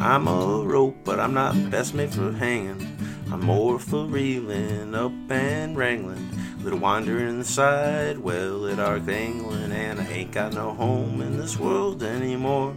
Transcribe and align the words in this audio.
I'm 0.00 0.26
a 0.28 0.62
rope, 0.64 0.96
but 1.04 1.20
I'm 1.20 1.34
not 1.34 1.70
best 1.70 1.92
made 1.92 2.14
for 2.14 2.32
hanging. 2.32 2.96
I'm 3.30 3.44
more 3.44 3.78
for 3.78 4.06
reeling 4.06 4.94
up 4.94 5.12
and 5.30 5.76
wrangling. 5.76 6.26
Little 6.62 6.78
wandering 6.78 7.28
inside, 7.28 8.16
well 8.16 8.66
at 8.66 8.78
Ark 8.78 9.06
England, 9.08 9.74
and 9.74 10.00
I 10.00 10.06
ain't 10.06 10.32
got 10.32 10.54
no 10.54 10.72
home 10.72 11.20
in 11.20 11.36
this 11.36 11.58
world 11.58 12.02
anymore. 12.02 12.74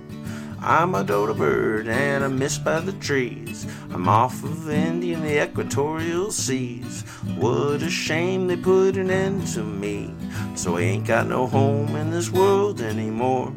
I'm 0.60 0.96
a 0.96 1.04
dodo 1.06 1.34
bird 1.34 1.88
and 1.88 2.26
I'm 2.26 2.38
missed 2.38 2.66
by 2.66 2.82
the 2.82 2.94
trees. 2.94 3.66
I'm 3.92 4.10
off 4.10 4.44
of 4.44 4.70
India 4.70 5.16
in 5.16 5.24
the 5.24 5.44
equatorial 5.44 6.30
seas. 6.30 7.04
What 7.38 7.82
a 7.82 7.90
shame 7.90 8.48
they 8.48 8.58
put 8.58 8.98
an 8.98 9.10
end 9.10 9.48
to 9.54 9.64
me. 9.64 10.14
So 10.56 10.76
I 10.76 10.82
ain't 10.82 11.08
got 11.08 11.28
no 11.28 11.48
home 11.48 11.96
in 11.96 12.12
this 12.12 12.30
world 12.30 12.82
anymore. 12.82 13.54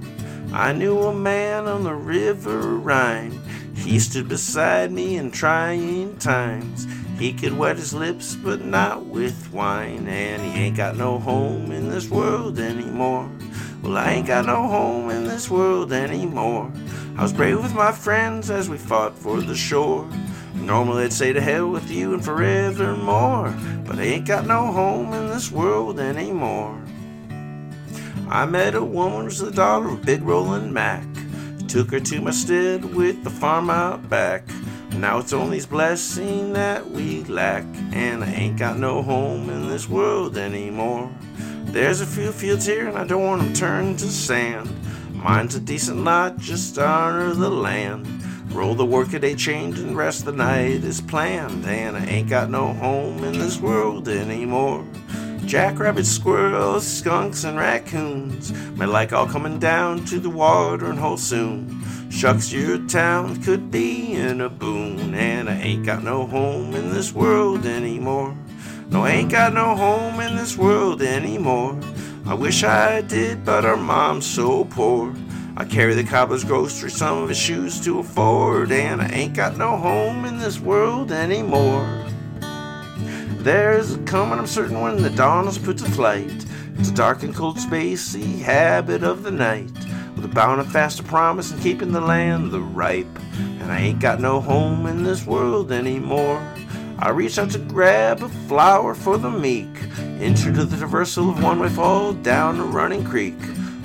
I 0.52 0.72
knew 0.72 0.98
a 1.00 1.12
man 1.12 1.66
on 1.66 1.82
the 1.82 1.94
river 1.94 2.76
Rhine. 2.76 3.40
He 3.86 4.00
stood 4.00 4.28
beside 4.28 4.90
me 4.90 5.16
in 5.16 5.30
trying 5.30 6.18
times. 6.18 6.88
He 7.20 7.32
could 7.32 7.56
wet 7.56 7.76
his 7.76 7.94
lips, 7.94 8.34
but 8.34 8.64
not 8.64 9.06
with 9.06 9.52
wine. 9.52 10.08
And 10.08 10.42
he 10.42 10.64
ain't 10.64 10.76
got 10.76 10.96
no 10.96 11.20
home 11.20 11.70
in 11.70 11.88
this 11.88 12.08
world 12.08 12.58
anymore. 12.58 13.30
Well, 13.82 13.96
I 13.96 14.10
ain't 14.10 14.26
got 14.26 14.44
no 14.44 14.66
home 14.66 15.10
in 15.10 15.22
this 15.22 15.48
world 15.48 15.92
anymore. 15.92 16.72
I 17.16 17.22
was 17.22 17.32
brave 17.32 17.62
with 17.62 17.74
my 17.74 17.92
friends 17.92 18.50
as 18.50 18.68
we 18.68 18.76
fought 18.76 19.16
for 19.16 19.40
the 19.40 19.54
shore. 19.54 20.10
Normally 20.56 21.04
I'd 21.04 21.12
say 21.12 21.32
to 21.32 21.40
hell 21.40 21.68
with 21.68 21.88
you 21.88 22.12
and 22.12 22.24
forevermore. 22.24 23.54
But 23.86 24.00
I 24.00 24.02
ain't 24.02 24.26
got 24.26 24.48
no 24.48 24.66
home 24.66 25.12
in 25.12 25.28
this 25.28 25.52
world 25.52 26.00
anymore. 26.00 26.76
I 28.28 28.46
met 28.46 28.74
a 28.74 28.82
woman 28.82 29.26
who's 29.26 29.38
the 29.38 29.52
daughter 29.52 29.90
of 29.90 30.04
Big 30.04 30.22
Rollin' 30.22 30.72
Mac. 30.72 31.06
Took 31.76 31.90
her 31.90 32.00
to 32.00 32.22
my 32.22 32.30
stead 32.30 32.94
with 32.94 33.22
the 33.22 33.28
farm 33.28 33.68
out 33.68 34.08
back. 34.08 34.44
Now 34.94 35.18
it's 35.18 35.34
only 35.34 35.60
blessing 35.60 36.54
that 36.54 36.90
we 36.90 37.22
lack, 37.24 37.64
and 37.92 38.24
I 38.24 38.32
ain't 38.32 38.58
got 38.58 38.78
no 38.78 39.02
home 39.02 39.50
in 39.50 39.68
this 39.68 39.86
world 39.86 40.38
anymore. 40.38 41.10
There's 41.66 42.00
a 42.00 42.06
few 42.06 42.32
fields 42.32 42.64
here, 42.64 42.88
and 42.88 42.96
I 42.96 43.04
don't 43.04 43.22
want 43.22 43.42
want 43.42 43.48
'em 43.48 43.52
turned 43.52 43.98
to 43.98 44.06
sand. 44.06 44.70
Mine's 45.12 45.54
a 45.54 45.60
decent 45.60 46.02
lot, 46.02 46.38
just 46.38 46.78
honor 46.78 47.34
the 47.34 47.50
land. 47.50 48.06
Roll 48.52 48.74
the 48.74 48.86
workaday 48.86 49.34
change 49.34 49.78
and 49.78 49.94
rest 49.94 50.24
the 50.24 50.32
night 50.32 50.82
is 50.82 51.02
planned, 51.02 51.66
and 51.66 51.94
I 51.94 52.06
ain't 52.06 52.30
got 52.30 52.48
no 52.48 52.68
home 52.72 53.22
in 53.22 53.38
this 53.38 53.60
world 53.60 54.08
anymore. 54.08 54.82
Jackrabbits, 55.46 56.08
squirrels, 56.08 56.84
skunks, 56.84 57.44
and 57.44 57.56
raccoons 57.56 58.52
may 58.76 58.84
like 58.84 59.12
all 59.12 59.28
coming 59.28 59.60
down 59.60 60.04
to 60.06 60.18
the 60.18 60.28
watering 60.28 60.96
hole 60.96 61.16
soon. 61.16 61.80
Shucks, 62.10 62.52
your 62.52 62.78
town 62.88 63.40
could 63.42 63.70
be 63.70 64.14
in 64.14 64.40
a 64.40 64.48
boon, 64.48 65.14
and 65.14 65.48
I 65.48 65.54
ain't 65.54 65.86
got 65.86 66.02
no 66.02 66.26
home 66.26 66.74
in 66.74 66.92
this 66.92 67.12
world 67.12 67.64
anymore. 67.64 68.36
No, 68.88 69.04
I 69.04 69.10
ain't 69.10 69.30
got 69.30 69.54
no 69.54 69.76
home 69.76 70.18
in 70.18 70.34
this 70.34 70.56
world 70.56 71.00
anymore. 71.00 71.78
I 72.26 72.34
wish 72.34 72.64
I 72.64 73.02
did, 73.02 73.44
but 73.44 73.64
our 73.64 73.76
mom's 73.76 74.26
so 74.26 74.64
poor. 74.64 75.14
I 75.56 75.64
carry 75.64 75.94
the 75.94 76.04
cobbler's 76.04 76.42
groceries, 76.42 76.96
some 76.96 77.22
of 77.22 77.28
his 77.28 77.38
shoes 77.38 77.80
to 77.84 78.00
afford, 78.00 78.72
and 78.72 79.00
I 79.00 79.08
ain't 79.10 79.34
got 79.34 79.56
no 79.56 79.76
home 79.76 80.24
in 80.24 80.38
this 80.38 80.58
world 80.58 81.12
anymore. 81.12 82.05
There's 83.46 83.94
a 83.94 83.98
coming, 83.98 84.40
I'm 84.40 84.46
certain, 84.48 84.80
when 84.80 85.00
the 85.00 85.08
dawn 85.08 85.46
is 85.46 85.56
put 85.56 85.78
to 85.78 85.84
flight. 85.84 86.44
It's 86.78 86.88
a 86.88 86.92
dark 86.92 87.22
and 87.22 87.32
cold, 87.32 87.58
spacey 87.58 88.40
habit 88.40 89.04
of 89.04 89.22
the 89.22 89.30
night 89.30 89.70
with 90.16 90.24
a 90.24 90.28
bound 90.28 90.60
and 90.60 90.72
fast 90.72 91.04
promise 91.04 91.52
and 91.52 91.62
keeping 91.62 91.92
the 91.92 92.00
land 92.00 92.50
the 92.50 92.60
ripe. 92.60 93.06
And 93.60 93.70
I 93.70 93.78
ain't 93.78 94.00
got 94.00 94.18
no 94.18 94.40
home 94.40 94.86
in 94.86 95.04
this 95.04 95.24
world 95.24 95.70
anymore. 95.70 96.42
I 96.98 97.10
reach 97.10 97.38
out 97.38 97.50
to 97.50 97.58
grab 97.58 98.20
a 98.24 98.28
flower 98.48 98.96
for 98.96 99.16
the 99.16 99.30
meek, 99.30 99.80
enter 100.18 100.52
to 100.52 100.64
the 100.64 100.84
traversal 100.84 101.30
of 101.30 101.40
one 101.40 101.60
way 101.60 101.68
fall 101.68 102.14
down 102.14 102.58
a 102.58 102.64
running 102.64 103.04
creek. 103.04 103.38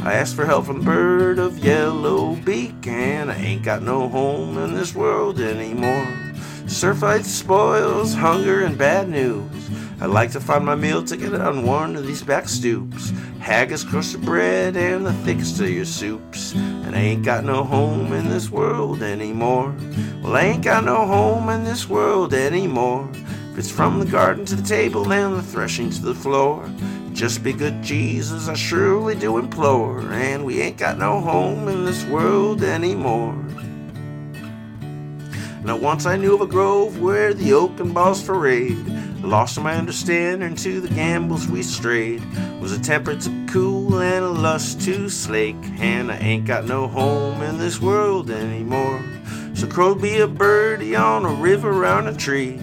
I 0.03 0.13
ask 0.13 0.35
for 0.35 0.47
help 0.47 0.66
from 0.66 0.79
the 0.79 0.85
bird 0.85 1.38
of 1.38 1.59
yellow 1.59 2.35
beak, 2.35 2.88
and 2.88 3.29
I 3.31 3.35
ain't 3.35 3.61
got 3.61 3.83
no 3.83 4.09
home 4.09 4.57
in 4.57 4.73
this 4.73 4.95
world 4.95 5.39
anymore. 5.39 6.21
Surflight 6.72 7.26
spoils, 7.26 8.14
hunger, 8.14 8.64
and 8.64 8.78
bad 8.78 9.09
news. 9.09 9.70
I 10.00 10.06
like 10.06 10.32
to 10.32 10.40
find 10.40 10.66
my 10.66 10.74
meal 10.74 11.04
ticket 11.04 11.34
on 11.34 11.66
one 11.66 11.98
of 11.98 12.08
these 12.08 12.24
back 12.24 12.48
stoops. 12.48 13.12
Haggis, 13.40 13.84
crusted 13.84 14.22
bread, 14.22 14.78
and 14.78 15.06
the 15.06 15.14
thickest 15.14 15.59
of 15.59 15.70
your 15.70 15.86
soups. 15.86 16.54
And 16.56 16.96
I 16.96 17.00
ain't 17.00 17.26
got 17.26 17.44
no 17.44 17.64
home 17.66 18.14
in 18.14 18.30
this 18.30 18.50
world 18.50 19.04
anymore. 19.04 19.76
Well, 20.24 20.36
I 20.36 20.44
ain't 20.44 20.64
got 20.64 20.86
no 20.86 21.06
home 21.06 21.50
in 21.50 21.66
this 21.66 21.90
world 21.90 22.34
anymore. 22.34 23.08
If 23.52 23.59
it's 23.59 23.70
from 23.70 24.00
the 24.00 24.06
garden 24.06 24.46
to 24.46 24.56
the 24.56 24.68
table 24.68 25.12
and 25.12 25.36
the 25.36 25.44
threshing 25.44 25.90
to 25.92 26.02
the 26.02 26.16
floor, 26.16 26.68
just 27.12 27.44
be 27.44 27.52
good, 27.52 27.84
Jesus, 27.84 28.48
I 28.48 28.56
surely 28.56 29.16
do 29.16 29.38
implore. 29.38 30.00
And 30.14 30.46
we 30.46 30.62
ain't 30.62 30.78
got 30.78 30.98
no 30.98 31.20
home 31.20 31.68
in 31.68 31.84
this 31.86 32.06
world 32.06 32.64
anymore. 32.64 33.36
Now 35.63 35.77
once 35.77 36.07
I 36.07 36.16
knew 36.16 36.33
of 36.33 36.41
a 36.41 36.47
grove 36.47 36.99
where 36.99 37.35
the 37.35 37.53
oak 37.53 37.79
and 37.79 37.94
balls 37.94 38.23
forayed. 38.23 39.23
Lost 39.23 39.61
my 39.61 39.75
understanding 39.75 40.55
to 40.55 40.81
the 40.81 40.88
gambles 40.88 41.47
we 41.47 41.61
strayed. 41.61 42.23
Was 42.59 42.72
a 42.72 42.81
temper 42.81 43.16
to 43.16 43.45
cool 43.47 44.01
and 44.01 44.25
a 44.25 44.29
lust 44.29 44.81
to 44.81 45.07
slake. 45.07 45.63
And 45.79 46.11
I 46.11 46.17
ain't 46.17 46.47
got 46.47 46.66
no 46.66 46.88
home 46.88 47.44
in 47.44 47.59
this 47.59 47.79
world 47.79 48.31
anymore. 48.31 49.03
So 49.53 49.67
crow 49.67 49.94
be 49.94 50.19
a 50.22 50.27
birdie 50.27 50.95
on 50.95 51.25
a 51.25 51.33
river 51.33 51.72
round 51.72 52.07
a 52.07 52.16
tree. 52.16 52.59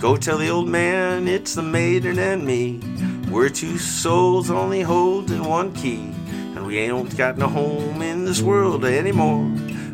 Go 0.00 0.16
tell 0.16 0.38
the 0.38 0.48
old 0.48 0.68
man 0.68 1.28
it's 1.28 1.54
the 1.54 1.62
maiden 1.62 2.18
and 2.18 2.44
me. 2.44 2.80
We're 3.30 3.48
two 3.48 3.78
souls 3.78 4.50
only 4.50 4.80
holding 4.80 5.44
one 5.44 5.72
key. 5.72 6.12
And 6.56 6.66
we 6.66 6.80
ain't 6.80 7.16
got 7.16 7.38
no 7.38 7.46
home 7.46 8.02
in 8.02 8.24
this 8.24 8.42
world 8.42 8.84
anymore. 8.84 9.48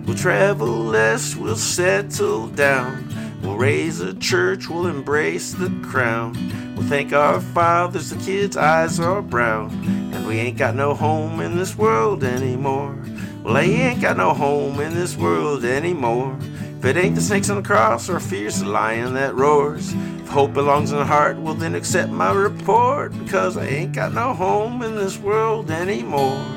We'll 0.06 0.16
travel 0.16 0.68
less, 0.68 1.34
we'll 1.34 1.56
settle 1.56 2.46
down. 2.46 3.12
We'll 3.42 3.56
raise 3.56 4.00
a 4.00 4.14
church, 4.14 4.68
we'll 4.68 4.86
embrace 4.86 5.52
the 5.52 5.68
crown. 5.82 6.32
We'll 6.76 6.86
thank 6.86 7.12
our 7.12 7.40
fathers, 7.40 8.10
the 8.10 8.16
kids' 8.24 8.56
eyes 8.56 9.00
are 9.00 9.20
brown. 9.20 9.70
And 10.14 10.24
we 10.26 10.38
ain't 10.38 10.58
got 10.58 10.76
no 10.76 10.94
home 10.94 11.40
in 11.40 11.56
this 11.56 11.76
world 11.76 12.22
anymore. 12.22 12.96
Well, 13.42 13.56
I 13.56 13.62
ain't 13.62 14.00
got 14.00 14.16
no 14.16 14.32
home 14.32 14.78
in 14.78 14.94
this 14.94 15.16
world 15.16 15.64
anymore. 15.64 16.38
If 16.78 16.84
it 16.84 16.96
ain't 16.96 17.16
the 17.16 17.20
snakes 17.20 17.50
on 17.50 17.56
the 17.56 17.62
cross 17.62 18.08
or 18.08 18.16
a 18.16 18.20
fierce 18.20 18.62
lion 18.62 19.14
that 19.14 19.34
roars. 19.34 19.92
If 19.92 20.28
hope 20.28 20.52
belongs 20.52 20.92
in 20.92 20.98
the 20.98 21.04
heart, 21.04 21.36
well 21.38 21.54
then 21.54 21.74
accept 21.74 22.12
my 22.12 22.32
report. 22.32 23.12
Because 23.18 23.56
I 23.56 23.66
ain't 23.66 23.92
got 23.92 24.14
no 24.14 24.34
home 24.34 24.82
in 24.82 24.94
this 24.94 25.18
world 25.18 25.70
anymore. 25.70 26.55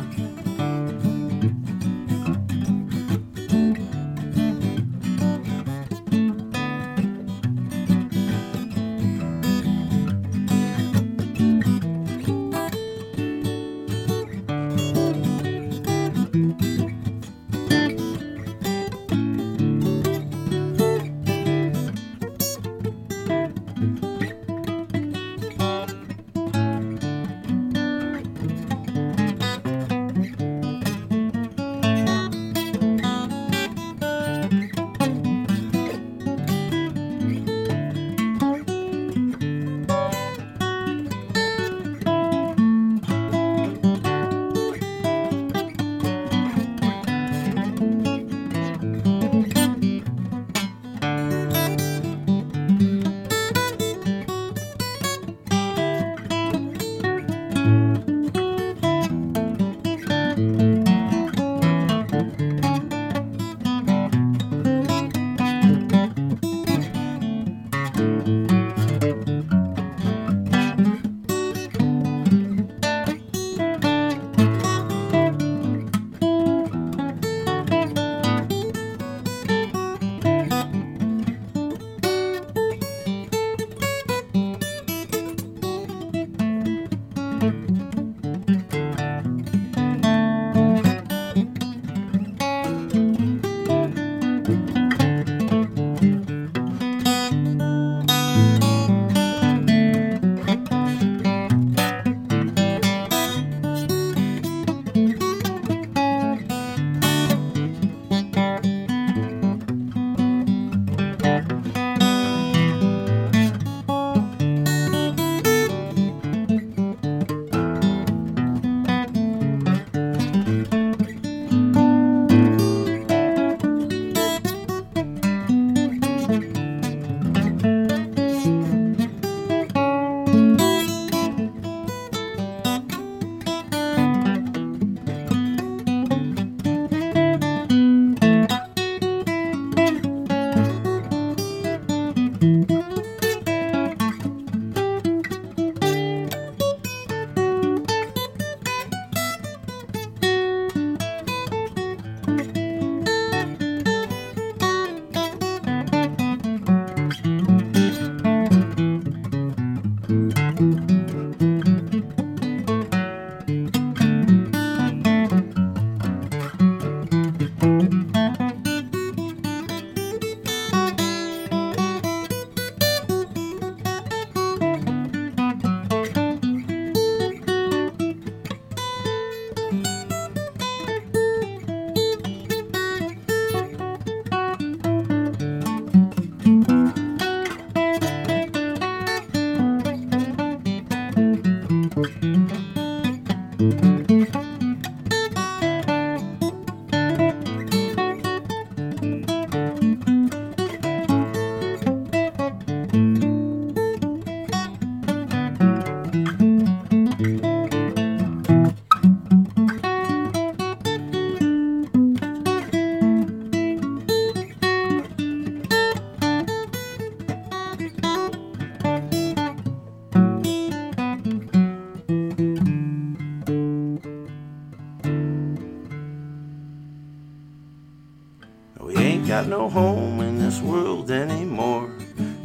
no 229.50 229.68
home 229.68 230.22
in 230.22 230.38
this 230.38 230.62
world 230.62 231.10
anymore. 231.10 231.90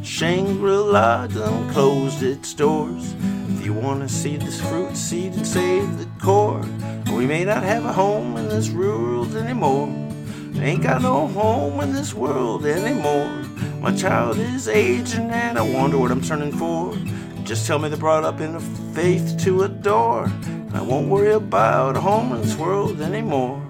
Shangri-La 0.01 1.27
done 1.27 1.69
closed 1.71 2.23
its 2.23 2.51
doors. 2.55 3.13
If 3.49 3.63
you 3.63 3.73
wanna 3.73 4.09
see 4.09 4.37
this 4.37 4.59
fruit 4.59 4.97
seed 4.97 5.33
and 5.33 5.45
save 5.45 5.99
the 5.99 6.07
core, 6.19 6.65
we 7.15 7.27
may 7.27 7.45
not 7.45 7.61
have 7.61 7.85
a 7.85 7.93
home 7.93 8.37
in 8.37 8.49
this 8.49 8.71
world 8.71 9.35
anymore. 9.35 9.87
Ain't 10.55 10.81
got 10.81 11.03
no 11.03 11.27
home 11.27 11.79
in 11.81 11.93
this 11.93 12.15
world 12.15 12.65
anymore. 12.65 13.43
My 13.81 13.95
child 13.95 14.39
is 14.39 14.67
aging 14.67 15.29
and 15.29 15.59
I 15.59 15.61
wonder 15.61 15.99
what 15.99 16.11
I'm 16.11 16.21
turning 16.21 16.53
for. 16.53 16.97
Just 17.43 17.67
tell 17.67 17.77
me 17.77 17.87
they're 17.89 17.99
brought 17.99 18.23
up 18.23 18.41
in 18.41 18.55
a 18.55 18.59
faith 18.95 19.37
to 19.43 19.63
adore. 19.63 20.25
And 20.25 20.75
I 20.75 20.81
won't 20.81 21.09
worry 21.09 21.33
about 21.33 21.97
a 21.97 22.01
home 22.01 22.33
in 22.33 22.41
this 22.41 22.55
world 22.55 22.99
anymore. 22.99 23.61